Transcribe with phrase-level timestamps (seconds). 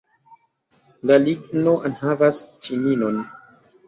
[1.11, 3.21] La ligno enhavas ĉininon.